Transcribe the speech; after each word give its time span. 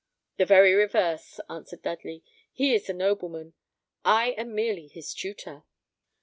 "The 0.37 0.47
very 0.47 0.73
reverse," 0.73 1.39
answered 1.47 1.83
Dudley; 1.83 2.23
"he 2.51 2.73
is 2.73 2.87
the 2.87 2.93
nobleman, 2.93 3.53
I 4.03 4.31
am 4.31 4.55
merely 4.55 4.87
his 4.87 5.13
tutor." 5.13 5.61